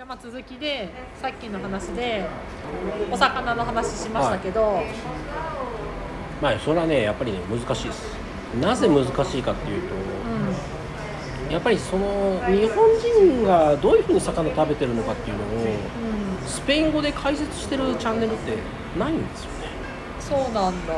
[0.00, 0.88] じゃあまあ続きで
[1.20, 2.26] さっきの話で
[3.12, 4.80] お魚の話しましたけど、
[6.40, 8.16] まあそれはねやっぱりね難しいです。
[8.58, 9.94] なぜ難しいかっていうと
[11.46, 11.52] うん。
[11.52, 18.56] やっぱりその日本人がどういうふうに魚食べてるのかっていうのをうん、スペイン語で解説してるチャンネルって
[18.98, 19.66] ないんですよね。
[20.18, 20.94] そうなんだ。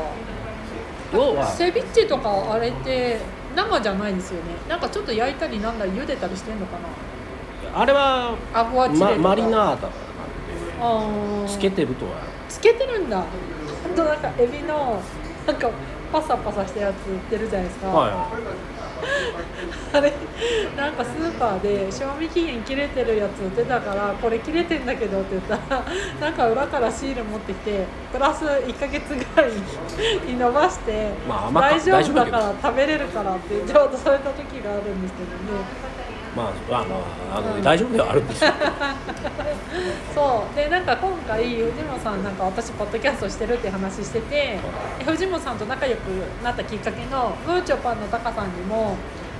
[1.11, 3.19] 要はセビッチとかあれって
[3.53, 4.53] 生じゃないんですよね。
[4.69, 6.87] なんかちょっと焼いたりなんだり茹でたりしてんのかな
[7.75, 9.81] あれはアグアチレまマリナーダなんで
[10.79, 11.47] あー。
[11.47, 12.11] つけてるとは。
[12.47, 13.19] つけてるんだ。
[13.19, 13.25] あ
[13.95, 15.01] となんかエビの
[15.47, 15.69] なんか
[16.13, 18.29] パサパサしたやつ売ってるじゃないですか、は
[19.93, 20.13] あれ
[20.77, 25.83] なんかスーパーで賞味期限切れてるやつ売ってたからこれ切れてんだけどって言ったら
[26.21, 29.51] なんか裏からシール持ってきてプラス1ヶ月ぐらい
[30.25, 35.83] に伸ばして、まあ大丈夫だから食べれるからって言って渡された時があるんですけどね。
[35.89, 35.92] い
[36.35, 36.95] まあまあま
[37.35, 37.61] ああの、うん。
[37.63, 38.51] 大丈夫ではあるんですよ。
[40.13, 40.55] そう。
[40.55, 44.59] でなんか今回藤本さんなんか私ポッドキャストしてるって話してて
[44.99, 45.99] で藤本さんと仲良く
[46.43, 48.95] なったきっかけのムーチョパンのタカさんにも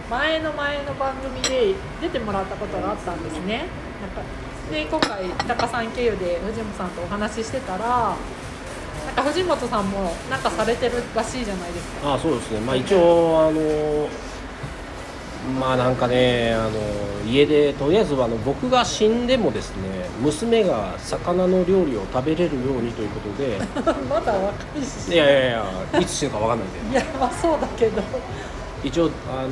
[0.09, 3.65] 前の前の番組で出てもらったことがあったんですね。
[4.01, 4.21] なんか
[4.71, 8.15] で今回タカさん経由で藤本さんとお話ししてたら
[9.05, 12.11] なんか藤本さんもなんかされてるらしいじゃないですか。
[12.11, 12.59] ああそうですね。
[12.61, 14.07] まあ一応あの
[15.59, 16.71] まあなんかねあの
[17.29, 23.59] 家でとりあえずあの僕が死んでもですね娘が魚の料理を食べれるようにということで
[24.09, 25.13] まだ若いし。
[25.13, 25.51] いやいやい
[25.93, 26.97] やいつ死ぬかわかんないんで。
[26.97, 28.01] いやまあそうだけど。
[28.83, 29.49] 一応あの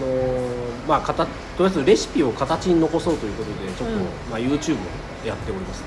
[0.88, 4.02] まあかたとりあえずレシピを形に残そうということでちょっと、うん。
[4.30, 4.78] まあ YouTube を
[5.26, 5.84] やっております。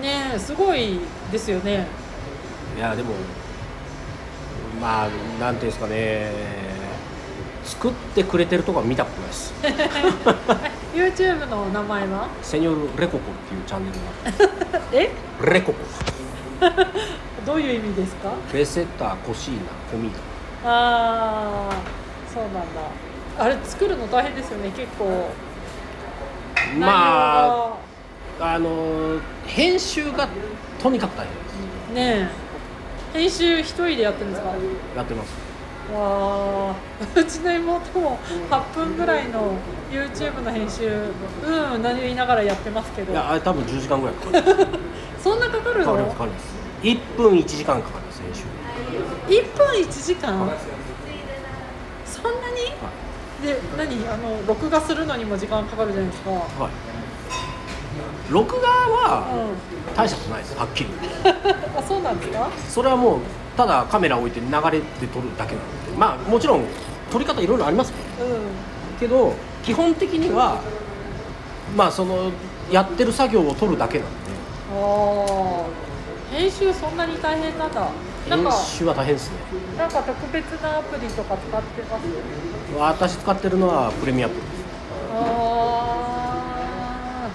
[0.00, 0.98] ねえすごい
[1.30, 1.86] ですよね。
[2.76, 3.10] いやでも
[4.80, 6.30] まあなんていうんですかね
[7.70, 9.54] 作ってくれてるとこは見たことないです。
[10.94, 12.28] YouTube の名前は？
[12.42, 15.10] セニョルレココっていうチャンネルが え？
[15.40, 15.78] てレココ。
[17.46, 18.32] どういう意味ですか？
[18.52, 19.60] レセッタコシーナ
[19.90, 20.12] コミー
[20.64, 21.72] ああ
[22.32, 22.60] そうなんだ。
[23.38, 25.30] あれ作るの大変ですよね結構。
[26.54, 27.78] タま
[28.40, 30.28] ああの編集が
[30.82, 31.54] とにかく大変です。
[31.90, 32.28] あね
[33.14, 33.18] え。
[33.20, 34.48] 編集一人でやってるんですか？
[34.50, 34.54] わ
[34.96, 35.49] やってます
[35.92, 36.74] あ
[37.16, 38.18] うちの妹も
[38.50, 39.52] 8分ぐらいの
[39.90, 40.88] YouTube の編集
[41.44, 43.12] うんうん何言いながらやってますけど。
[43.12, 44.78] いやあれ多分10時間ぐらいかかりま
[45.18, 46.06] すそんなかかるかかりの？
[46.06, 46.60] ますかかります。
[46.82, 48.44] 1分1時間かかります編集。
[49.28, 50.40] 1分1時間？
[50.40, 50.58] はい。
[52.06, 52.56] そんなに？
[53.42, 54.08] で何？
[54.08, 56.30] あの録画するのにも時間かかるじゃないですか。
[56.30, 56.70] はい。
[58.30, 59.46] 録画は
[59.92, 62.48] う大したことないですはっきり言ってんあそうなんですか？
[62.68, 63.20] それはもう
[63.60, 65.92] ただカメラ置いて流れで撮るだけなので。
[65.98, 66.64] まあもちろん
[67.12, 68.40] 撮り方いろいろありますけどうん。
[68.98, 70.62] けど基本的には
[71.76, 72.30] まあその
[72.72, 74.14] やってる作業を撮るだけなんで。
[74.72, 74.78] ああ
[76.34, 77.86] 編集そんなに大変なんだ。
[78.30, 79.36] なんか編集は大変ですね。
[79.76, 82.04] なんか特別なアプリとか使ってます？
[83.10, 84.40] 私使ってるのはプレミアプリ。
[84.40, 84.50] です
[85.12, 87.28] あ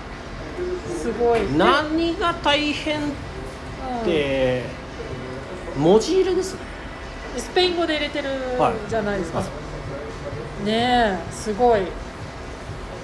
[0.90, 0.96] ー。
[0.97, 1.41] すごい。
[1.56, 3.03] 何が大変っ
[4.00, 4.06] うん。
[4.06, 4.64] て
[5.78, 6.59] 文字入れですね。
[7.38, 9.46] スペイン語で入れてるはいじゃないですか、は
[10.63, 10.66] い。
[10.66, 11.81] ねえすごい。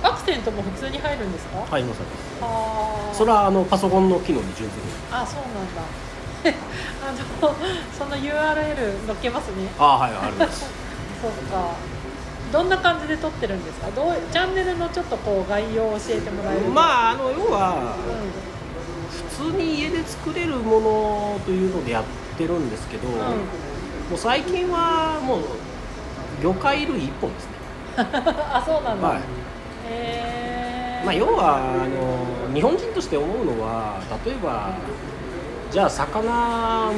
[0.03, 1.99] アクセントも普通に入るんですか、入ります
[2.41, 3.13] ああ。
[3.13, 4.69] それはあのパソコンの機能に準ずる。
[5.11, 5.81] あそうなんだ。
[7.05, 7.55] あの
[7.97, 9.69] その URL 載っけますね。
[9.77, 10.61] ああはいあるんです。
[11.21, 11.75] そっか。
[12.51, 13.91] どんな感じで撮ってるんですか？
[13.91, 16.69] どうチャンネルのちょっとこう概要を教えてもらえると。
[16.71, 17.95] まああの要は
[19.39, 22.09] う普通に家で作れるものというのでやって
[22.47, 23.23] るんですけど、ん、うん、も
[24.15, 25.41] う最近はもう
[26.41, 27.51] 魚介類一本ですね。
[27.97, 29.17] あそうなんだ、はい。
[29.17, 29.21] へ
[29.89, 34.75] えまあ、要はあの日本人として思うのは例えば
[35.71, 36.91] じゃあ魚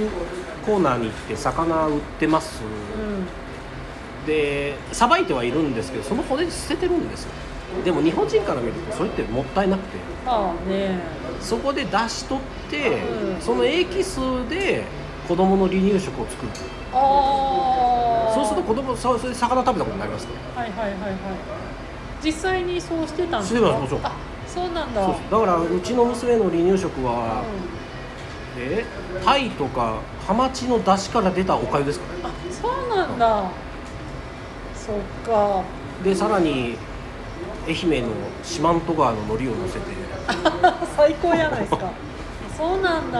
[0.66, 2.64] コーナーに行って魚売ってます。
[2.64, 3.26] うん。
[4.26, 7.32] でさばいてはいるんですけどその骨捨ててるんですよ。
[7.84, 9.98] でも日本人から見るとそれってもったいなくて。
[10.26, 11.00] まあね。
[11.42, 13.42] そこで出し取って、うん。
[13.42, 14.18] そのエキス
[14.50, 14.86] で
[15.28, 16.52] 子供の離乳食を作る。
[16.94, 20.32] ああそうすると子供そそれで魚食べたことになりますね。
[20.56, 21.14] はいはいはいはい
[22.24, 23.68] 実際にそうしてたんですか？
[23.88, 24.12] してあ
[24.48, 25.02] そうなんだ。
[25.08, 28.86] だからうちの娘の離乳食は、うえ
[29.26, 32.24] タイとかハマチの出汁から出たおかゆですからね。
[32.24, 33.44] ん、あそうなんだ。
[34.76, 35.64] そっか。
[36.04, 36.78] でさらに
[37.68, 38.10] 愛媛の
[38.44, 39.86] 四万十川の海苔を乗せて。
[40.96, 41.92] 最高じゃないですか。
[42.58, 43.20] そうなんだ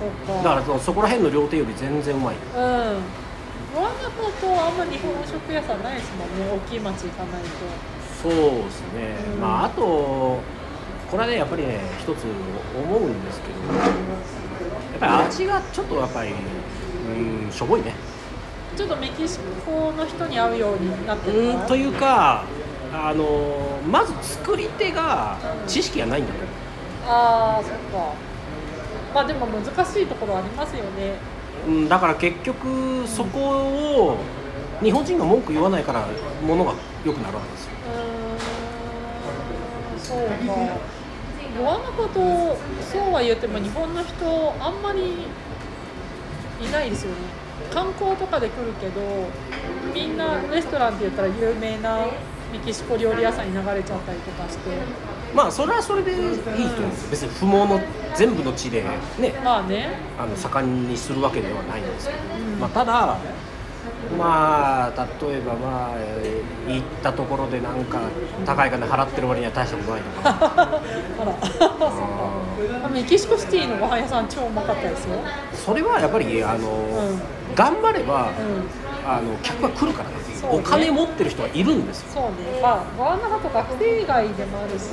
[0.00, 0.42] そっか。
[0.42, 2.60] だからそこら辺の料亭より全然うまいうん。
[3.72, 6.50] 我が方とあんま日本食屋さんないですもんね。
[6.52, 7.48] 大きい町行かないと。
[8.22, 9.40] そうですね、うん。
[9.40, 10.40] まああとこ
[11.12, 12.24] れはねやっぱりね一つ
[12.74, 13.86] 思うんですけどや
[14.96, 17.94] っぱり味がちょっとやっぱりうんしょぼいね。
[18.76, 22.44] ちょっとメキシコの人に合うようになってるうんというか
[22.92, 25.36] あのまず作り手が
[25.66, 26.38] 知識がないんだと。
[26.38, 26.50] 思う
[27.06, 28.12] ああそっか
[29.14, 31.14] まあでも難しいところありますよね。
[31.66, 34.16] うん、だから結局そこを
[34.82, 36.06] 日本人が文句言わないから
[36.42, 36.72] 物が
[37.04, 37.72] 良くなるわけですよ。
[37.94, 40.54] うーんそうか。
[41.58, 45.26] ゴアナファとそうは言っても日本の人あんまり
[46.60, 47.16] いないですよね。
[47.72, 49.00] 観光とかで来るけど
[49.94, 52.06] みんなレストランって言ったら有名な
[52.52, 54.70] メキシコ料理屋さんに流れちゃったりとかして
[55.34, 56.86] まあそれはそれでいいと思う。
[56.86, 57.80] んですよ別に不毛の
[58.14, 58.82] 全部の地で
[59.18, 59.88] ねまあね。
[60.18, 62.60] あの盛んにするわけではないんですけど、うん。
[62.60, 63.18] まあ、ただ
[64.18, 67.98] まあ例えばまあえー行ったところでなんか
[68.44, 70.28] 高い金払ってる割には大したことないとか
[71.18, 71.32] あら。
[71.90, 71.96] そ
[72.76, 75.16] うかメキシコシティのご飯屋さん超うまかったですよ。
[75.54, 77.20] それはやっぱりあの、うん。
[77.54, 78.66] 頑張れば、うん。
[79.08, 80.64] あの客が来るからなんですよ、そうね。
[80.66, 82.06] お金持ってる人はいるんですよ。
[82.14, 82.60] そうね。
[82.62, 84.92] まあゴアナハと学生以外でもあるし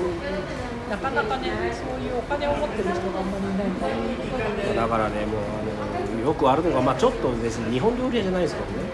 [0.90, 4.68] なかなかねそういうお金を持ってる人があんまりいない。
[4.72, 4.74] ん。
[4.74, 8.87] でだからねもうあのよくあるのが、まあ、ちょっと別に日本料理屋じゃないですけどね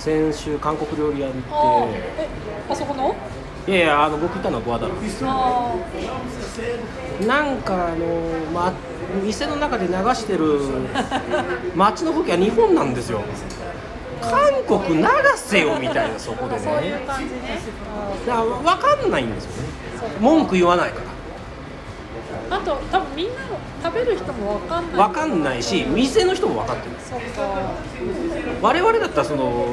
[0.00, 2.28] 先週韓国料理屋にあ行っあえ
[2.70, 3.14] あそこの？
[3.66, 4.94] ていやいやあの僕行ったのはゴアダラ。
[7.26, 8.06] なんかあの、
[8.54, 8.72] まあ、
[9.22, 10.58] 店の中で流してる
[11.74, 13.22] 街の風景は日本なんですよ。
[14.22, 15.04] 韓国流
[15.36, 17.58] せよみたいなそこであそういうね感じね。
[18.26, 19.68] だから分かんないんですよね。
[20.20, 21.04] 文句言わないから
[22.50, 25.08] ああと多分みんなの食べる人もわかんない。
[25.08, 26.96] 分かんないし店の人も分かってる。
[27.08, 27.74] そっか
[28.60, 29.72] 我々だったらその、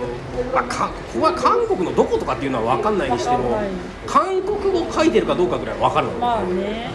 [0.54, 3.60] まあ、かここは韓国のどことかっていうのは分かんないにしても
[4.06, 6.92] 韓国語書いてるかどうかぐらい分かるの、まあね。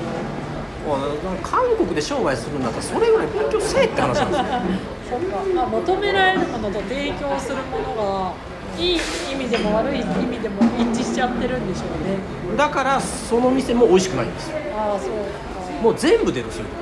[1.42, 4.92] 韓国で商売するんだったらそれぐらい勉強せえって話なんですよ。
[5.12, 8.32] そっか、まあ、求められるものと提供するものが
[8.78, 12.56] いい意味でも悪い意味でも一致しちゃってるんでしょうね。
[12.56, 14.56] だからその店も美味しくないんですよ。
[14.76, 15.10] ああそう。
[15.10, 15.51] か
[15.82, 16.76] もう全部出るそういうと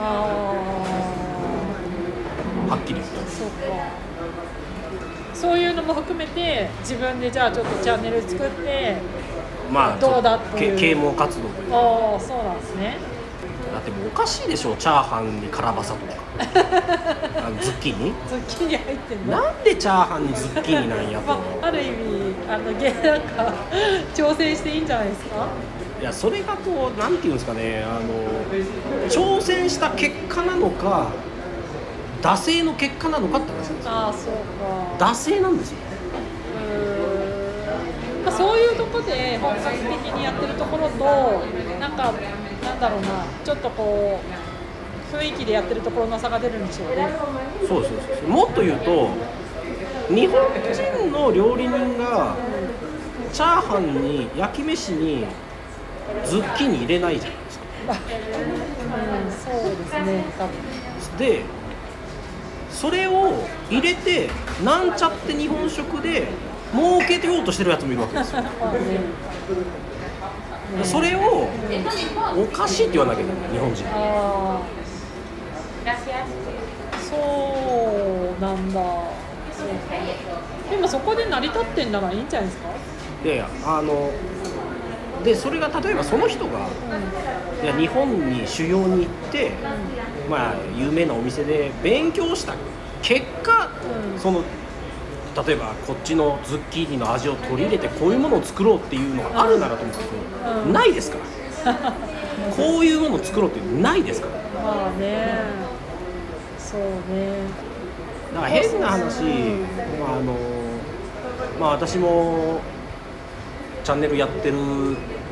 [0.00, 0.54] あ
[2.66, 3.54] こはっきり言ってあそうか。
[5.34, 8.96] そういうのも含めて自分でじゃあちょっとチャンネル作って
[9.72, 10.76] まあどうだっていう。
[10.76, 11.70] け啓蒙活動という。
[11.70, 12.96] かああそうなんですね。
[13.72, 16.14] だってもうおかしいでしょチャーハンにカラバサとか。
[17.46, 18.12] あのズッキーニ？
[18.28, 19.40] ズッキーニ入ってんの？
[19.40, 21.26] なんでチャーハンにズッキーニなんやと。
[21.32, 23.52] まあ、ある意味あのゲなんか
[24.14, 25.46] 挑戦していいんじゃないですか？
[26.00, 31.10] いやそれがこうなんていうんですかねあの挑戦した結果なのか
[32.22, 33.92] 惰性の結果なのかって話なんですよ。
[33.92, 34.34] ああそう
[34.98, 35.06] か。
[35.06, 35.78] 惰性なんですよ。
[38.24, 41.04] まあ、そういうとこで本格的にやってるところと
[41.80, 42.12] なんか
[42.62, 43.08] なんだろうな
[43.42, 44.20] ちょっとこ
[45.12, 47.08] う雰囲気でやってるところの差が出るんでしょうね。
[47.66, 48.28] そうそうそう。
[48.28, 49.08] もっと言うと
[50.08, 50.40] 日本
[50.72, 52.36] 人の料理人が
[53.32, 55.24] チャーハンに焼き飯に
[56.26, 57.64] ズッキーニ入れないじゃないですか。
[57.88, 60.54] まあうんそうですね多分。
[61.18, 61.42] で
[62.70, 64.30] それを入れて
[64.64, 66.28] なんちゃって日本食で
[66.72, 68.42] 儲けてようとしてるやつもいるわけですよ。
[68.42, 68.80] まあね。
[70.84, 71.48] それを
[72.36, 73.84] おかしいって言わなきゃいけない日本人。
[77.10, 77.16] そ
[78.38, 78.80] うなんだ。
[80.70, 82.68] でもそこで成り立ってんならいいんじゃないですか？
[83.24, 84.10] いやいやあの
[85.24, 86.66] でそれが例えばその人が
[87.62, 89.52] いや日本に修行に行って、
[90.28, 92.54] まあ、有名なお店で勉強した。
[93.02, 93.70] 結果、
[94.14, 94.18] うん。
[94.18, 94.42] その
[95.46, 100.72] 例えばこっちのズッキーニの味を取り入れてこういうものを作ろうっていうのがあるならと思うんですけど、うん。
[100.72, 101.18] ないですか
[101.64, 101.74] ら。
[102.56, 104.62] こういうものを作ろうってないですから。
[104.62, 105.40] まあね。
[106.58, 107.70] そうね。
[108.34, 109.22] だから変な話、
[110.00, 110.34] まああの
[111.58, 112.60] まあ、私も
[113.84, 114.56] チャンネルやってる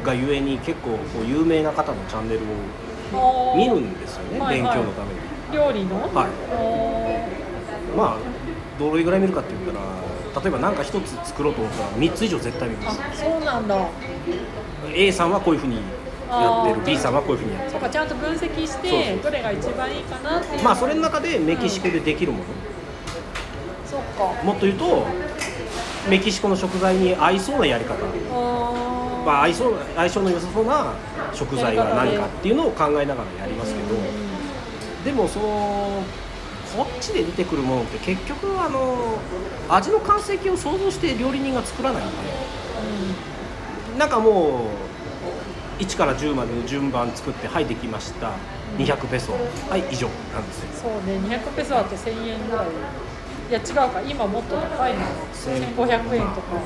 [0.05, 4.75] がゆえに結構こう有名な方のチャンネルを見るんですよね、はいはい。
[4.75, 5.21] 勉強のために。
[5.53, 6.03] 料理の？
[6.15, 6.27] はい。
[6.53, 8.19] あまあ
[8.79, 13.01] どれぐらい見るかって言ったら例えば何か一つ作ろうと思ったら3つ以上絶対見ます。
[13.01, 13.89] あそうなんだ。
[14.93, 15.77] A さんはこういうふうに
[16.31, 20.59] やってる B さんはこういうふうにやってそうかちゃんと分析してどれが一番いいかなっていう。
[20.59, 22.45] るまあそれの中でメキシコでできるもの、
[23.87, 24.43] そっか。
[24.45, 25.07] もっと言うと
[26.09, 27.95] メキシコの食材に合いそうなやり方、
[29.25, 30.95] まあ、合いそう相性の良さそうな
[31.33, 33.89] 食材は何かっていうのを考えながらやりますけど。
[35.05, 36.03] でもその
[36.77, 39.17] こっちで出てくるものって結局あの
[39.71, 42.13] 味の完成形を想像して料理人が作らないんで。
[43.99, 44.67] なんかも
[45.79, 48.33] う1から10までの順番作ってはいできました
[48.77, 49.33] 200ペソ
[49.71, 50.47] はい以上なん。
[50.47, 52.67] ですよそうね200ペソだと1000円ぐらい
[53.49, 54.03] いや違うか。
[54.07, 55.01] 今もっと高いの
[55.33, 56.61] 1500円とか。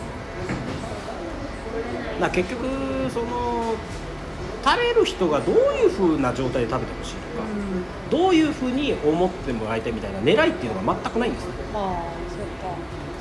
[2.21, 2.67] な結局
[3.11, 3.75] その
[4.65, 7.51] 食べる人がどういうふうな状態で食べてほしいのか、う
[8.07, 8.11] ん。
[8.11, 11.83] どういうふうに思ってもらいたいみたいな狙いっていうのが全くないんですねまあ
[12.31, 12.77] そうか。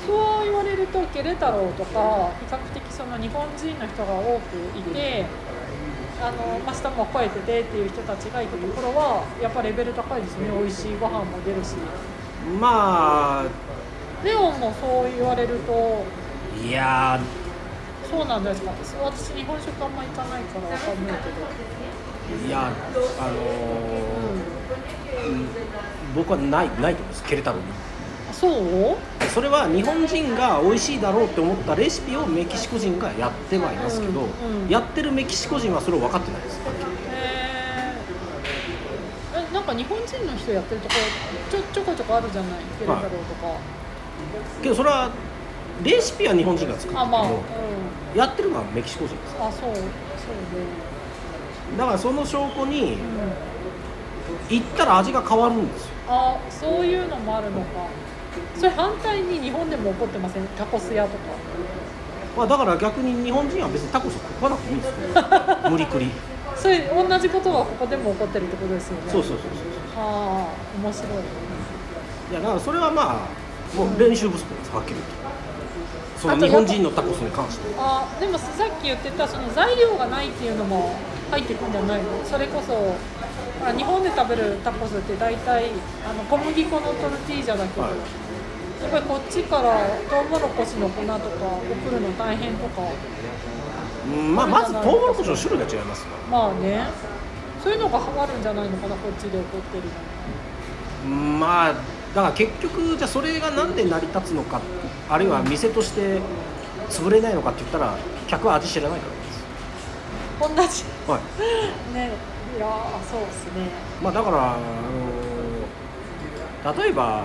[0.06, 5.26] そう言われるとケレ太郎とか比較的その日本人の人が多くいて
[6.20, 10.48] あの、まあ、下も超えててっていう人たちが行くところはやっぱレベル高いですね。
[10.48, 11.74] 美味しいご飯も出るし
[12.60, 13.44] まあ
[14.24, 16.04] レオンもそう言われると。
[16.62, 17.18] いや
[18.08, 18.72] そうなんですか。
[19.02, 22.44] 私日本食あんま行かないからわかんないけど。
[22.44, 25.46] ーいやあのー
[26.14, 27.24] 僕はないないと思います。
[27.24, 27.62] ケレタロに。
[28.30, 28.96] あそう？
[29.32, 34.26] それは日本人が美味しいだろうって思ったレシピをメキシコ人がやってはいますけど、うん
[34.64, 34.68] うん。
[34.68, 36.60] やってるメキシコ人はそれを分かってないです
[39.62, 40.94] なんか日本人の人やってるとこ
[41.48, 42.50] ちょちょこちょこあるじゃない
[42.80, 43.56] ケレ太郎とか、
[44.60, 45.08] けどそれは
[45.84, 47.42] レシピは日本人が作っててあまあ、うん、も
[48.16, 49.86] やってるのはメキシコ人ですあそうそうね
[51.78, 52.98] だからその証拠にうん。
[54.48, 55.92] 行ったら味が変わるんですよ。
[56.08, 57.66] あそういうのもあるのか。
[58.56, 60.46] それ反対に日本でも起こってません？
[60.58, 61.16] タコス屋とか。
[62.36, 64.94] まあ、だから逆に日本人は別にタコス食わなくていいんですよ。
[65.70, 66.10] 無理くり
[66.62, 69.10] それ同じことがここでも起こってるってことですよね。
[69.10, 69.46] そうそうそう
[69.98, 71.10] ああ面白い。
[71.10, 71.18] そう
[72.30, 74.70] いやだからそれはまあもう練習不足です。
[74.70, 75.12] はっきり言って。
[76.22, 77.66] その日本人のタコスに関して。
[77.74, 80.94] はあでもさっき言ってたその材料がないっていうのも
[81.32, 82.24] 入ってくんじゃないの？
[82.24, 82.94] それこそほ
[83.66, 85.66] ら日本で食べるタコスって大体
[86.06, 87.98] あの小麦粉のトルティージャだけど、はい。
[88.82, 92.82] やっぱりこっちからトウモロコシの粉とか送るの大変とか
[94.06, 96.06] うんまあ、まずトウモロコシの種類が違いますよ。
[96.30, 96.86] まあね。
[97.62, 99.84] そういうのがあるんじゃないのかなこっちで起こってる
[101.08, 101.74] まあ
[102.14, 104.60] だから結局じゃあそれがなんで成り立つのか
[105.08, 106.20] あるいは店として
[106.90, 110.82] 潰れないのかって言ったら客は味知らないからです。
[110.82, 111.12] 同じ。
[111.12, 111.20] はい。
[111.94, 112.10] ね。
[112.56, 112.70] いやー
[113.08, 113.70] そうですね。
[114.02, 114.56] まあだから、あ
[116.66, 117.22] の例えば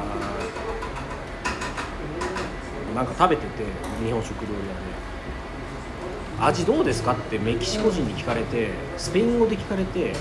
[2.96, 3.64] なんか食べてて
[4.04, 4.97] 日本食料理屋で
[6.40, 7.14] 味どうですか？
[7.14, 10.14] ってメキシコ人に聞かれてスペイン語で聞かれて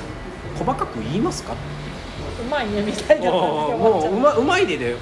[0.59, 1.53] 細かく言いますか？
[1.53, 1.63] って
[2.43, 4.97] うまいねみたいなもううまうまいでで、ん。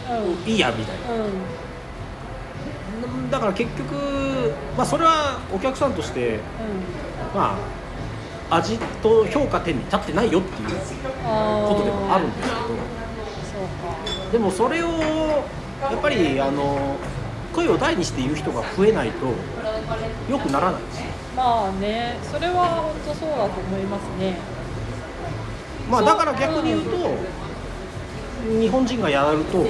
[0.49, 1.25] いいやみたいな。
[1.25, 1.29] う
[3.27, 3.31] ん。
[3.31, 3.95] だから結局、
[4.77, 6.41] まあ、それはお客さんとしてうん。
[7.35, 7.57] ま
[8.51, 10.75] あ味と評価点に立ってないよっていうこ
[11.75, 12.65] とでもあるんですけど。
[14.33, 14.89] でもそれを
[15.81, 16.97] やっぱりあの
[17.55, 19.27] 声を大にして言う人が増えないと
[20.29, 20.99] 良くならないです。
[21.01, 21.04] よ
[21.37, 24.37] まあねそれは本当そうだと思いますね。
[25.91, 26.97] まあだから逆に言うと
[28.59, 29.67] 日本人がやると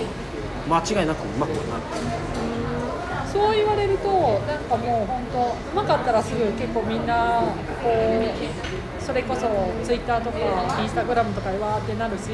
[0.68, 1.82] 間違いなくうまくはなる。
[3.32, 4.08] そう言われると
[4.46, 5.38] なんかもう本当
[5.72, 7.42] うまかったらすぐ結構みんな
[7.82, 9.48] こうそれこそ
[9.82, 10.38] ツイッターとか
[10.80, 12.30] インスタグラムとかでわーってなるし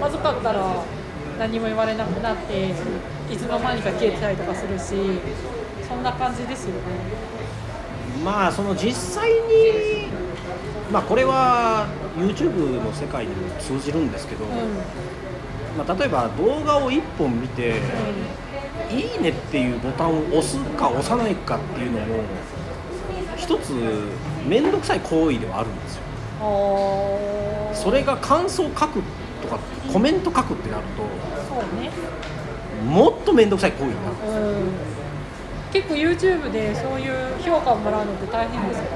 [0.00, 0.84] まずかったら
[1.40, 4.94] 何も言われなくなっていつの間にか消えてたりとかするし
[5.88, 6.80] そんな感じですよね
[8.24, 10.08] まあその実際に
[10.90, 14.50] まあこれは YouTube の世界にも通じるんですけど、うん。
[15.78, 17.80] まあ、例えば動画を1本見て
[18.90, 22.06] 「いいね」っていうボタンを押すか押さないかっていうのも
[23.36, 23.72] 一つ
[24.46, 26.02] 面倒くさい行為ではあるんですよ。
[27.72, 29.02] それが感想書く
[29.40, 29.58] とか
[29.92, 30.82] コメント書くってなる
[31.48, 31.90] そうね。
[32.80, 34.68] ともっと面倒くさい行為になるうん
[35.72, 38.86] 結構 YouTube でそういう評価をもらうのって大変ですか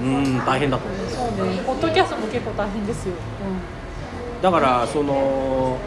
[0.00, 0.38] うん。
[0.44, 4.42] 大変だと思いますそうねポッドキャストも結構大変ですよ、うん。
[4.42, 5.78] だからその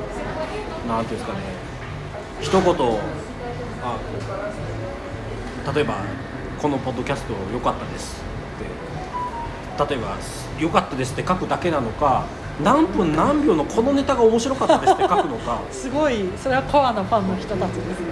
[0.87, 1.39] なんていうんですかね。
[2.41, 2.61] 一言
[3.83, 3.97] あ
[5.73, 5.95] 例えば
[6.59, 8.21] このポッドキャスト良かったです
[9.77, 10.17] って例えば
[10.59, 12.25] 良かったですって書くだけなのか
[12.63, 18.05] 何分何秒のこのネタが面白かったですって書くのか、すごいそれはコアなファンの人たちですね。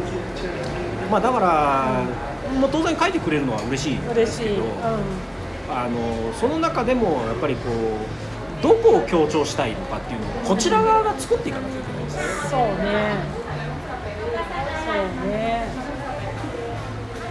[1.10, 2.04] まあだから、
[2.60, 4.66] もう当然書いてくれるのは嬉しいんですけど、う
[5.72, 13.40] あのその中でもやっぱりこうどこを強調したいのかっていうのをこちら側が作っていかなきゃいけないんですよん、そうね。
[14.86, 14.92] そ
[15.26, 15.68] うね。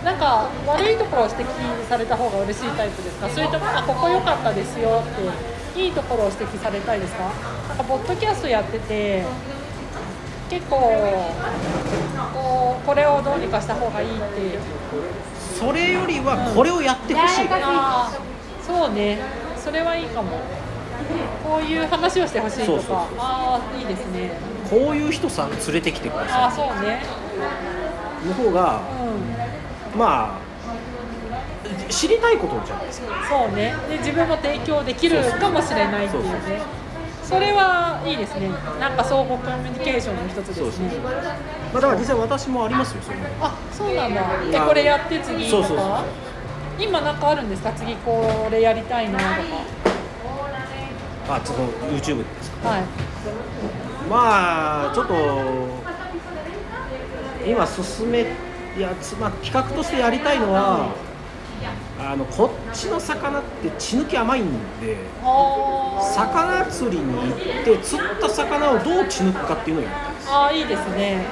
[0.04, 3.28] なんか悪いところを指摘された方が嬉しいタイプですか？
[3.28, 5.02] それともあここ良かったですよ
[5.74, 7.24] っていいところを指摘されたいですか？
[7.68, 9.24] なんかポッドキャストやってて
[10.48, 10.76] 結構
[12.34, 14.58] こうこれをどうにかした方がいいって
[15.58, 19.18] それよりはこれをやってほしい、あーそうね。
[19.56, 20.38] それはいいかも。
[21.44, 23.08] こういう話をしてほしいとか。
[23.18, 24.30] ああいいですね。
[24.70, 27.02] こういう人さ連れてきてくだああさそうね
[28.24, 28.80] いの方が
[29.94, 29.98] うん。
[29.98, 30.48] まあ
[31.90, 33.08] 知りたいことじゃないですか。
[33.28, 33.74] そうね。
[33.88, 36.30] で自分も提供できるかもしれないっていうね
[37.28, 38.48] それはいいですね。
[38.80, 40.90] なんか相互コミュニケーションの一つですね。
[41.04, 44.22] まあ、だから実際私もありますよそれあそうなんだ。
[44.50, 45.68] えこれやって次とか？
[45.68, 46.04] そうそうそう
[46.80, 47.70] 今なんかあるんですか？
[47.72, 49.30] 次これやりたいなとか。
[51.36, 52.68] あその YouTube ですか？
[52.70, 52.82] はい。
[54.08, 55.14] まあちょっと
[57.46, 58.22] 今進め
[58.76, 60.94] いやつ、まあ、企画としてやりたいのは
[62.00, 64.44] あのこっちの魚って血抜き甘いん
[64.80, 64.96] で
[66.14, 70.28] 魚釣りに行って釣った魚をどう血抜くかっていうのをやりたいです。
[70.30, 71.26] あーいいですね。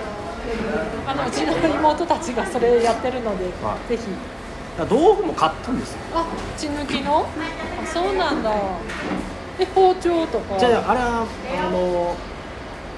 [1.06, 3.88] あのうちの妹たちがそれやってるので、はい。
[3.88, 4.02] ぜひ。
[4.90, 5.98] 道具も買ったんですよ。
[6.14, 7.20] あ血抜きの？
[7.20, 8.52] あそうなんだ。
[9.58, 10.58] え包丁とか。
[10.58, 11.26] じゃああれは
[11.66, 12.16] あの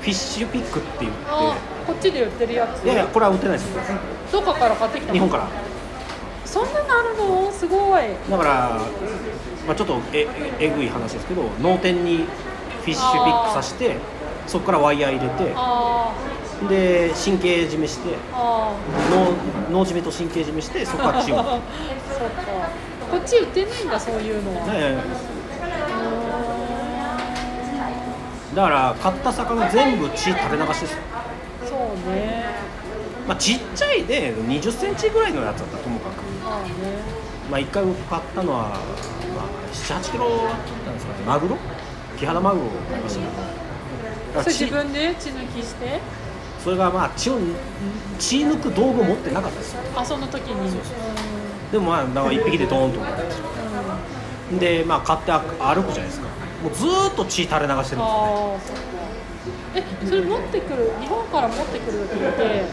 [0.00, 1.18] フィッシュピックって言って。
[1.28, 1.54] あ
[1.86, 2.84] こっちで売ってるやつ？
[2.84, 3.68] いやいやこれは売ってないです。
[3.76, 3.82] よ
[4.32, 5.14] どこから買ってきたの？
[5.14, 5.48] 日本から
[6.48, 7.52] そんなのあるの？
[7.52, 8.02] すごい。
[8.30, 8.80] だから、
[9.66, 10.26] まあ、ちょっとえ
[10.58, 13.96] ええぐい話ですけど脳天にフィッシュピックさして
[14.46, 16.10] そこからワイヤー入れてあ
[16.68, 18.72] で神経締めして脳
[19.70, 21.36] 脳締めと神経締めしてそこから血を。
[21.36, 21.60] ー そっか。
[23.10, 24.98] こっち売ってないんだそういうのは、ね
[28.54, 30.98] だから買った魚全部血垂れ流しですよ、
[31.68, 31.78] そう
[32.12, 32.44] ね。
[33.28, 36.70] まあ、ちっちゃいで2 0センチぐらいのやつだったらともかく、まあね
[37.50, 38.78] まあ、1回僕買ったのは、まあ、
[39.72, 41.24] 78キロだったんですかね。
[41.26, 41.56] マグロ？
[42.18, 42.66] キハダマグロ？
[42.66, 43.26] を買いましたけ
[44.34, 45.14] どそれ自分で？
[45.18, 46.00] 血抜きして？
[46.62, 47.38] それがまあ血を
[48.18, 49.72] 血抜く道具を持ってなかったです。
[49.72, 50.78] よあその時に？
[51.72, 52.98] でもまあだから1匹でドーンと。
[54.58, 56.26] でまあ買って歩くじゃないですか。
[56.62, 58.08] もうずーっと血垂れ流してるんですよね。
[59.74, 62.64] えそれ持ってくる日本から持ってくる時って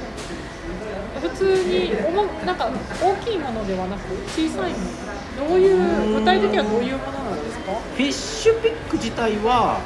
[1.30, 2.70] 普通に重なんか
[3.02, 5.50] 大きいものではなく小さいもの。
[5.50, 7.72] どういう具体的にはどういうものなんですか？
[7.74, 9.82] フィッシュピック自体は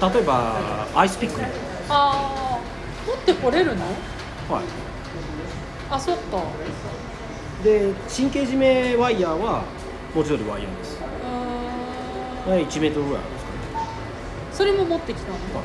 [0.00, 1.52] 例えばアイスピックみたい
[1.88, 2.60] ああ
[3.06, 3.76] 持ってこれるの？
[3.76, 3.86] な、
[4.54, 4.64] はい、
[5.90, 6.42] あそっか。
[7.64, 9.64] で神経締めワイヤーは
[10.14, 11.00] 文字通りワイヤーです。
[12.46, 12.68] うーん。
[12.68, 13.56] 1メートルぐらいあるんですかね、
[14.52, 15.38] それも持ってきたの？
[15.38, 15.64] はい。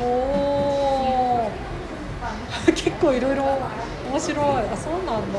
[0.00, 1.50] おお
[2.66, 3.44] 結構いろいろ
[4.10, 4.46] 面白い。
[4.46, 5.38] あそうなんだ。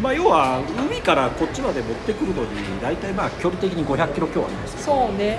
[0.00, 2.48] まあ、要は海からこっちまで持ってくるのに
[2.82, 5.38] 大体まあ距離的に500キロ強ありますそうね。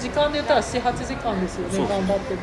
[0.00, 2.40] 時間で言ったら78時間ですよね頑張っても。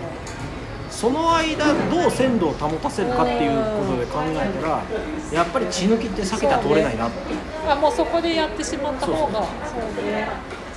[0.90, 4.82] その間どう鮮度を保たせるかっていうことで考えたら
[5.32, 7.16] やっぱり血抜きって避けては通れないなって
[7.70, 10.28] あもうそこでやってしまった方がそうね。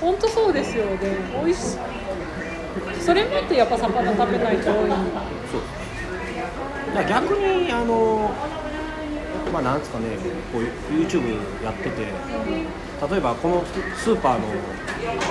[0.00, 0.98] 本当そうですよね。
[1.44, 1.78] 美味しい
[3.02, 4.88] それもってやっぱ魚食べないと多い。
[5.50, 6.94] そう。
[6.94, 8.30] だ逆にあの
[9.52, 10.04] まあなんですかね
[10.52, 10.62] こう
[10.92, 11.90] YouTube やってて
[13.10, 13.64] 例えばこの
[13.96, 14.46] スーパーの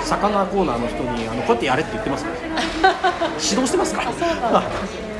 [0.04, 2.30] 魚コーナーの人にあのこうやってやれって言ってますか？
[3.40, 4.62] 指導してますかあそうなんだ、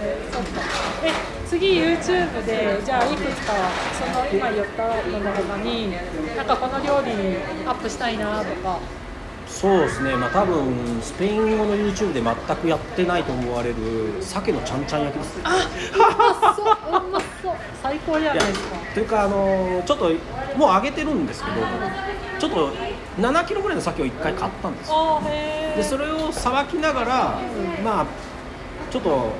[0.02, 0.60] えー、そっか
[1.04, 1.12] え
[1.48, 3.52] 次 YouTube でじゃあいくつか
[3.98, 5.92] その今言ったのの他に
[6.36, 7.12] なんかこの料理
[7.66, 8.78] アップしたいなとか
[9.52, 10.16] そうですね。
[10.16, 13.76] まあ多分スペイン語の YouTube で全くやってないと思われる
[14.20, 15.36] 鮭のちゃんちゃん焼きです。
[15.36, 16.64] ねうまそう
[17.06, 17.54] うまそう。
[17.82, 18.76] 最高じゃないですか。
[18.94, 20.10] というかあのちょっと
[20.56, 21.56] もう揚げてるんですけど
[22.38, 22.72] ちょっと
[23.20, 25.22] 7キロぐらいの鮭を1回買ったんですよ。
[25.76, 27.38] でそれをさばきながら
[27.84, 28.06] まあ
[28.90, 29.30] ちょっと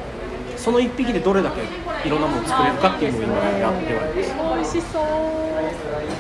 [0.57, 1.63] その1匹でどれだけ
[2.07, 4.75] いろんなものを作れるかっていうのを今やってはいます。
[4.75, 5.03] 美味しそう。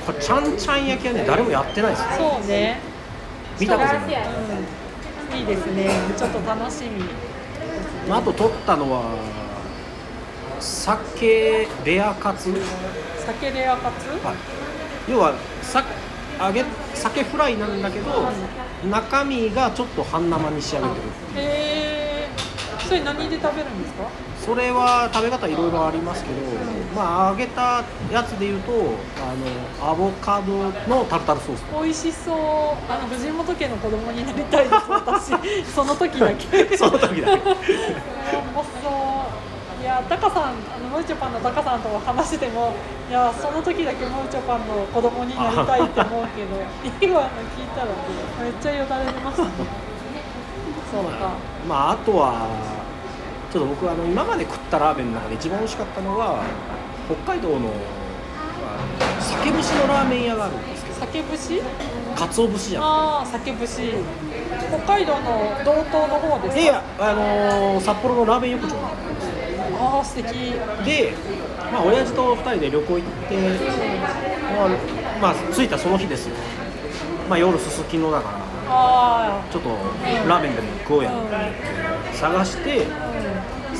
[0.06, 2.06] これちゃんちゃん焼きはね誰もやってないですよ。
[2.40, 2.80] そうね
[3.62, 3.96] 見たことない、
[5.32, 5.88] うん、いいですね。
[6.16, 7.04] ちょっと楽しみ。
[8.08, 9.14] まあ、あと取ったのは
[10.58, 12.60] 鮭レアカツ、はい、
[13.24, 14.08] 酒レアカツ？
[15.08, 15.84] 要はさ
[16.40, 18.28] 揚げ鮭フライなんだけど
[18.90, 21.00] 中身がちょっと半生に仕上げてる
[21.36, 21.42] へ
[22.26, 22.28] え
[22.84, 24.08] それ何で食べるんですか？
[24.44, 26.36] それは食べ方いろいろありますけど、
[26.94, 30.52] まあ揚げたやつでいうとあのアボカド
[30.88, 31.64] のタルタルソース。
[31.82, 32.36] 美味しそう。
[32.90, 35.32] あの藤本家の子供になりたいです私。
[35.74, 36.76] その時だけ。
[36.76, 37.50] その時だけ。
[37.50, 37.54] う
[38.54, 39.82] まそう。
[39.82, 42.72] いやタカさんあのムーチョパンのタカさんと話しても
[43.10, 46.54] いやその時だけムーチョパンの子供になりたいって思うけど
[47.02, 47.86] 今の聞いたら
[48.40, 49.48] めっちゃよだれ出ましたね。
[50.92, 51.30] そうか。
[51.68, 52.46] まああとは
[53.52, 56.42] ちょっと僕あの今まで食ったラーメンの中で一番美味しかったのは
[57.04, 57.70] 北海道の
[59.20, 60.96] 酒節のラーメン屋があるんですけど。
[61.00, 61.60] 酒節？
[62.16, 62.82] 鰹節じゃん。
[62.82, 63.92] ああ酒節。
[64.70, 65.20] 北海道の
[65.66, 66.62] 道東の方ですか？
[66.62, 70.32] いやあのー札幌のラーメン横丁ああ素敵。
[70.86, 71.12] で
[71.70, 73.36] まあ親父と2人で旅行行って、
[74.56, 74.68] まあ、
[75.20, 76.36] まあ着いたその日ですよ。
[77.28, 78.38] まあ夜すすきのだから
[78.68, 79.68] あちょっと
[80.26, 81.14] ラーメンでも食おうやっ
[82.10, 82.86] て探して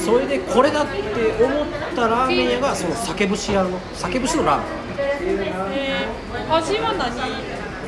[0.05, 5.55] それでこれだって思ったラーメン屋がその酒節屋の酒節のラーメン。
[5.55, 7.13] あえー、味は何？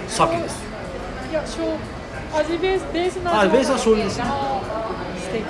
[0.08, 0.62] 酒です。
[1.30, 1.76] いやしょう
[2.38, 5.44] 味ベースベースの味あベースは醤油ですあー素敵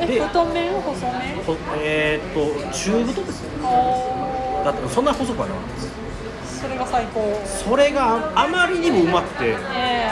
[0.00, 0.72] えで太麺？
[0.80, 1.44] 細麺？
[1.44, 2.38] ほえーっと
[2.72, 3.42] 中太です。
[3.42, 5.88] よあだってそんな細くはなかったです。
[5.88, 7.42] ーそれが最高。
[7.46, 9.56] それがあまりにもうまくて。
[9.74, 10.08] え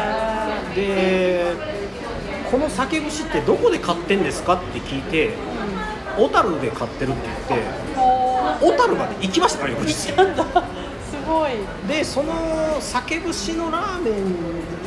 [0.75, 1.66] で
[2.51, 5.35] この酒節ってどこで買ってんですかって聞いて
[6.17, 7.67] 小樽で買ってるって言って
[8.61, 10.13] 小樽まで行きましたから翌日す
[11.27, 11.51] ごい。
[11.89, 14.15] でその酒節のラーメン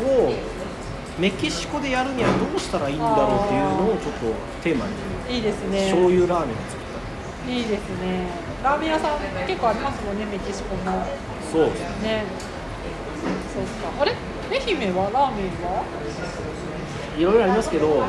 [0.07, 0.33] を
[1.19, 4.85] メキシコでやるにはどうしたらいいんだろうっていうのをちょっとテーマ
[5.27, 5.91] にいいですね。
[5.91, 6.85] 醤油ラーメンを作っ
[7.45, 7.51] た。
[7.51, 8.31] いいですね。
[8.63, 11.05] ラーメン屋さん結構ありますもんねメキシコも
[11.51, 12.23] そうですね。
[12.23, 12.23] ね。
[13.53, 14.01] そうか。
[14.01, 14.15] あれ？
[14.49, 15.11] 愛媛は？
[15.11, 15.83] ラーメンは？
[17.19, 18.01] いろいろありますけど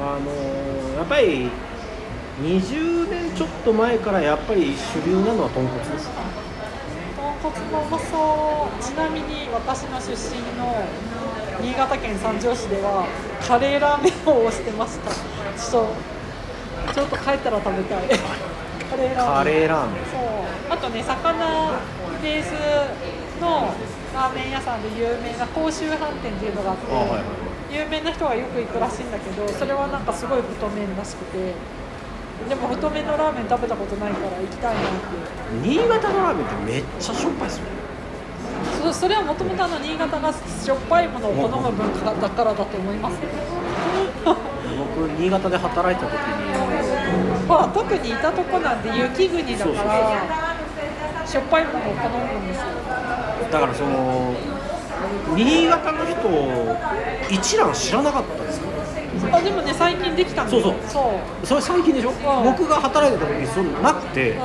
[0.00, 1.48] あのやっぱり
[2.42, 6.10] 20年ちょっと前からやっぱり主流なのは豚骨です
[7.16, 10.84] 豚骨もうまそうちなみに私の出身の
[11.62, 13.06] 新潟県三条市では
[13.40, 15.10] カレーラーメンを推してました。
[15.10, 15.86] ちょっ
[16.86, 18.08] とちょっと帰ったら食べたい。
[18.90, 19.36] カレーラーメン。
[19.36, 20.04] カレーラーメン。
[20.12, 20.72] そう。
[20.72, 21.70] あとね魚
[22.22, 22.52] ベース
[23.40, 23.72] の
[24.12, 31.52] ラーメン屋さんで有名な甲州飯店っていうのがあってあはいはい有名な人がよく行くらしいんだけどそれはなんかすごい太麺らしくて
[32.48, 34.88] でも太麺のラーメン食べたことないから行きたいなって。
[35.62, 37.64] 新潟のラーメンってめっちゃしょっぱいですよ
[38.82, 43.16] そそれはもともとあの新潟がしょっぱいものを好む文化だからだと思います。
[44.24, 46.46] 僕新潟で働いた時に。
[47.48, 52.64] まあ特にいたとこなんて雪国だからしょっぱいものを好むんですよ。
[53.50, 54.34] だからその
[55.34, 56.14] 新潟の人
[57.30, 58.66] 一蘭知らなかったですか？
[59.36, 61.46] あでもね最近できたんですそうそう。
[61.46, 62.14] それ最近でしょ、ん。
[62.44, 64.36] 僕が働いてた時にそんななくて、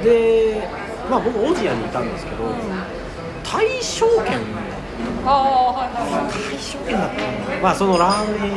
[0.00, 0.68] うで
[1.10, 2.54] まあ僕オジアにいたんですけど、ん、うん、
[3.44, 4.38] 大正圏
[5.24, 6.32] ああはいはいはい。
[6.52, 7.14] 大正圏だった
[7.54, 7.62] の。
[7.62, 8.52] まあそのラーメン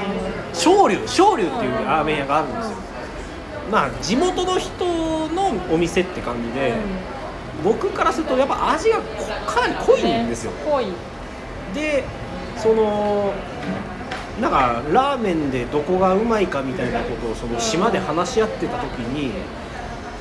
[0.54, 2.78] 昇龍昇龍っていうラーメン屋があるんですよ、
[3.72, 4.86] まあ地元の人
[5.30, 6.74] のお店って感じで、
[7.64, 9.04] 僕からするとやっぱ味がこ
[9.46, 10.86] かなり濃いんですよ、ね濃い
[11.74, 12.04] で
[12.58, 13.34] その
[14.42, 19.32] なんかラーメンでどこがうまいかみたいなことをその島で話し合ってた時に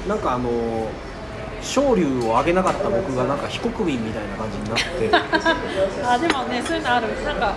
[0.09, 0.89] なんかあの
[1.61, 6.05] 昇龍をあげなかった僕がなんか非国民みたいな感じになって。
[6.07, 7.07] あでもねそういうのある。
[7.25, 7.55] なんか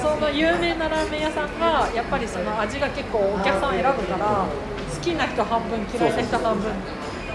[0.00, 6.70] その有名なラーメン屋さんがやっぱりその味が結構お客さん選ぶから好きな人半分嫌いな人半分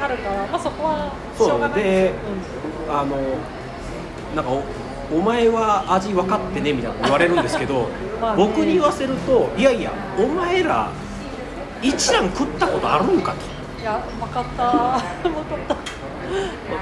[0.04, 1.60] あるからまあそこはしょう。
[1.60, 2.14] がないそうで
[2.90, 3.18] あの
[4.36, 4.64] なんかお
[5.18, 7.88] お前は味分かってねみたいな言われるんですけど
[8.20, 10.92] まあね僕に言わせるといやいやお前ら
[11.82, 13.38] 一蘭食ったことあるんかと。
[13.78, 14.64] うん、いや分かった。
[15.30, 15.76] 分かった。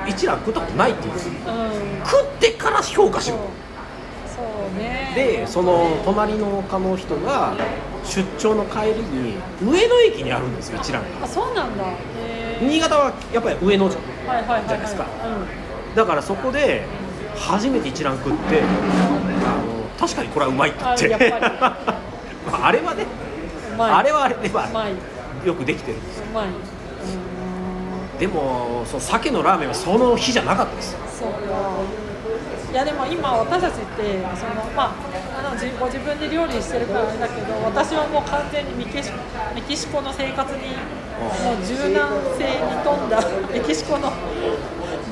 [0.07, 1.33] 一蘭食ったことないって言うんですよ。
[1.47, 2.05] うん。
[2.05, 3.37] 食ってから評価しろ。
[4.27, 4.41] そ
[4.75, 4.79] う。
[4.79, 5.11] ね。
[5.15, 7.55] でその隣の丘の人が
[8.05, 11.25] 出張の帰りに上野駅にあるんですよ一蘭が。
[11.25, 11.83] あそうなんだ
[12.61, 14.79] 新潟はやっぱり上野じゃんはいはいじゃない。
[14.81, 16.85] ですかうんだからそこで
[17.35, 18.63] 初めて一蘭食ってあ
[19.65, 20.79] の確かにこれはうまいって。
[21.07, 21.55] 言ってあやっぱり。
[22.51, 23.05] まああれはね
[23.77, 24.93] あれはあれでまうまい。
[25.43, 26.25] あよくできてるんですよ。
[26.31, 26.45] うまい。
[26.47, 26.49] う
[28.19, 30.95] でもその鮭のラーメンはその日じゃなかったです
[32.71, 39.09] いやでも今私たちってそのまああのじご自分で料理してるからあれだけど私はもう完全にメキシ
[39.55, 40.59] メキシコの生活に
[41.21, 43.21] もう柔軟性に富んだ
[43.53, 44.11] メキシコの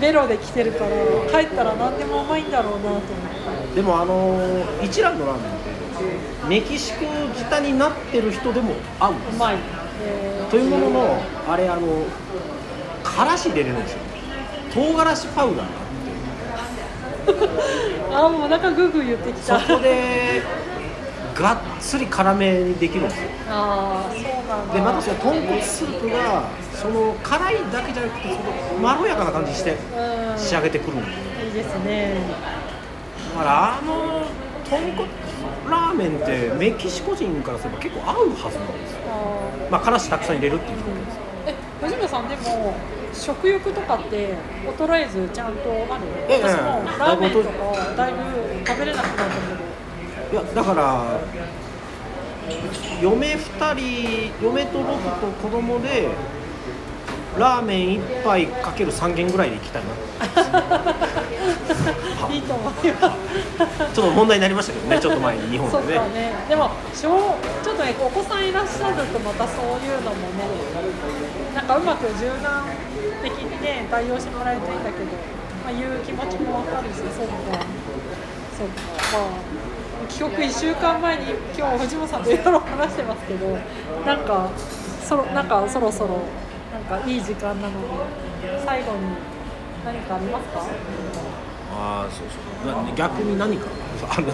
[0.01, 0.89] ベロで来てるから
[1.43, 3.01] 帰ったら何でもうまいんだろうなと思っ
[3.69, 3.75] て。
[3.75, 4.39] でもあの
[4.83, 5.69] 一蘭のラーメンって
[6.47, 7.05] メキシコ
[7.37, 9.57] 舌になってる人でも合うんですうまい、
[10.03, 12.05] えーというもののあれあの
[13.03, 13.99] からし入れれるんですよ。
[14.73, 15.65] 唐辛子パウダー
[18.11, 19.59] があ もうお腹グーグー言ってきた。
[19.59, 20.41] そこで
[21.39, 23.29] がっつり辛めにできるんですよ。
[23.49, 24.73] ああそうなんだ。
[24.73, 28.29] でまたその豚骨スープがその辛いだけじゃなくて
[28.67, 30.37] そのまろやかな感じにしてうん。
[30.37, 31.11] 仕上げてくるんで。
[31.47, 32.15] いいですね。
[33.35, 34.25] だからあの
[34.65, 35.09] 豚骨
[35.69, 38.99] ラーメンってメキシコ人からすれば結構合うはずなんですよ。
[39.07, 41.55] あまあからしたくさん入れるっていう状況ですーえ
[41.87, 42.73] 藤村さんでも
[43.13, 44.33] 食欲とかって
[44.77, 46.05] 衰えずちゃんとある？
[46.27, 47.49] ええ私もラーメンとか
[47.95, 48.17] だいぶ
[48.65, 49.68] 食べれなくなったけど
[50.31, 51.19] いやだから
[53.01, 56.07] 嫁2人嫁と僕と子供で
[57.37, 59.89] ラーメン1杯かける3軒ぐらいで行きたいな。
[62.29, 62.87] いいと思います。
[63.93, 65.99] ちょっと問題になりましたけどねちょっと前に日本でね。
[65.99, 66.33] かね。
[66.49, 67.07] でも小
[67.63, 70.45] ちょっとねお子さんいらっしゃるとまたそういうのもね
[71.55, 72.65] なんかうまく柔軟
[73.23, 75.05] 的にね対応してもらえるといいんだけど、
[75.65, 77.13] まあ、言う気持ちもわかるしそっか。
[78.57, 78.73] そっか。
[79.13, 79.21] まあ
[80.09, 81.23] 帰国1週間前に
[81.57, 83.57] 今日藤本さんといろいろ話してますけど
[84.05, 84.49] なんか
[85.03, 86.19] そろなんかそろそろ
[86.73, 87.81] なんかいい時間なの
[88.41, 88.99] で最後に
[89.85, 90.65] 何かありますか？
[91.71, 92.27] ああそう
[92.65, 92.83] そう。
[92.83, 93.67] な逆に何か？
[94.09, 94.25] あ る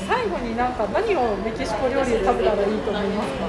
[0.00, 3.46] 最後になんか何をメキシコ料理で食べたらいいと思いますか？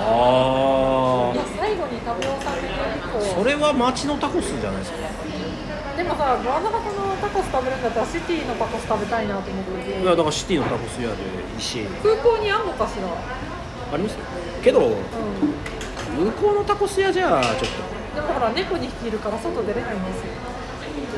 [0.00, 4.98] あいや最後に食べようさめて結構それは町のタコスじゃないですか？
[5.96, 10.00] でもさグアナハタのタコス食べるんだったらシティのタコス食べたいなと思ってて。
[10.02, 11.22] いやだからシティのタコス屋で
[11.54, 13.08] いいし空港にあんのかしら？
[13.12, 14.24] ありますよ。
[14.62, 14.96] けどうん。
[16.10, 17.70] 向こうのタコス屋じゃちょっ
[18.14, 20.32] でもほら猫2匹いるから外出れないんですよ。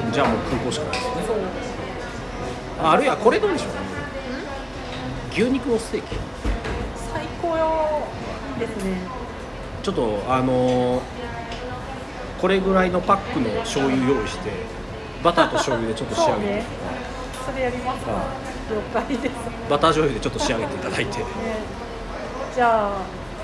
[0.06, 1.22] とじゃあもう空港しかないですね。
[1.26, 1.36] そう。
[2.82, 3.70] ああるいはこれどうでしょう
[5.34, 6.16] 牛肉のステーキ？
[7.12, 7.56] 最高
[8.58, 8.98] ですね。
[9.82, 11.02] ちょっとあのー
[12.40, 14.50] これぐらいのパックの醤油用意して
[15.22, 16.64] バターと醤油でちょっと仕上げて、 ね。
[17.46, 18.04] それやります。
[18.04, 18.18] かは
[18.68, 19.32] 了解です。
[19.70, 21.18] バター醤油でちょっと仕上げていただいて。
[21.18, 21.24] ね。
[22.54, 22.90] じゃあ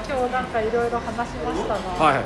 [0.09, 2.25] 今日なんかいろいろ話しましたが、はい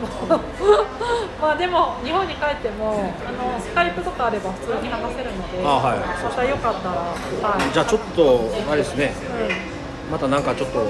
[1.40, 6.94] まあでも日本に帰ってもあのスカイプとかあれば普通に話せるのであはいまたよかったら
[7.50, 7.72] はい。
[7.72, 9.12] じゃあちょっとあれですね。
[10.08, 10.80] うまたなんかちょっと。
[10.80, 10.86] ん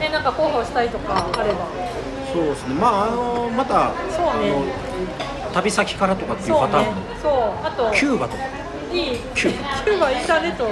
[0.00, 1.66] ねなんか候補したいとかあれば。
[2.32, 2.74] そうですね。
[2.74, 4.50] まああのまたそうね。
[4.50, 7.02] あの旅先からとかっていうそうねパターンも。
[7.22, 8.42] そうあとキューバとか。
[8.92, 9.18] いい。
[9.34, 10.68] キューキューバインターネットい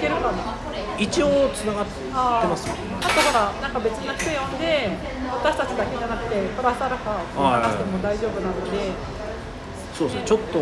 [0.00, 0.38] けるかな
[0.98, 2.74] 一応つながってあーますよ。
[3.00, 4.90] あとほらなんか別の人呼んで
[5.42, 8.92] 私たちだけじゃなくてプラスアルファ話しても大丈夫なので。
[9.96, 10.22] そうですね。
[10.26, 10.58] ちょっと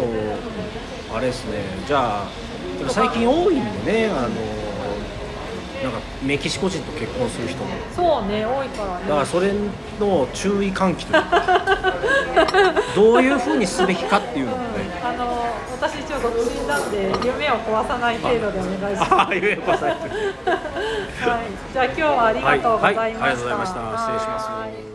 [1.16, 1.59] あれですね。
[1.87, 2.27] じゃあ
[2.79, 4.29] でも最近多いんでねあの
[5.83, 7.71] なんかメキシコ人と結婚する人も。
[7.95, 9.05] そうね多いからね。
[9.09, 9.53] だからそれ
[10.01, 11.95] の注意喚起というか
[12.95, 14.64] どういうふうにすべきかっていうのをね。
[15.03, 15.42] うんあの
[15.83, 19.11] 私一応独身なんで夢を壊さない程度でお願いします。
[19.18, 19.40] はい、
[21.73, 23.09] じゃあ今日はありがとうございました。
[23.09, 23.09] はい。
[23.09, 23.81] はいありがとうございました。
[23.99, 24.47] 失礼します。
[24.47, 24.92] はい